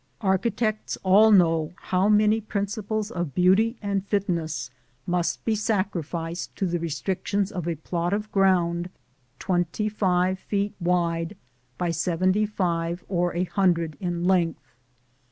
Architects 0.21 0.97
all 1.03 1.29
know 1.31 1.73
how 1.79 2.09
many 2.09 2.41
principles 2.41 3.11
of 3.11 3.35
beauty 3.35 3.77
and 3.83 4.03
fitness 4.07 4.71
must 5.05 5.45
be 5.45 5.53
sacrificed 5.53 6.55
to 6.55 6.65
the 6.65 6.79
restrictions 6.79 7.51
of 7.51 7.67
a 7.67 7.75
plot 7.75 8.11
of 8.11 8.31
ground 8.31 8.89
twenty 9.37 9.87
five 9.87 10.39
feet 10.39 10.73
wide 10.79 11.37
by 11.77 11.91
seventy 11.91 12.47
five 12.47 13.03
or 13.09 13.35
a 13.35 13.43
hundred 13.43 13.95
in 13.99 14.23
length. 14.25 14.73